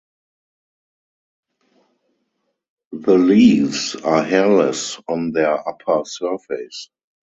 [2.91, 6.89] The leaves are hairless on their upper surface.